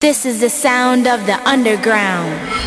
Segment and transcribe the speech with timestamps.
[0.00, 2.57] This is the sound of the underground.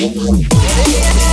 [0.00, 1.29] Yeah.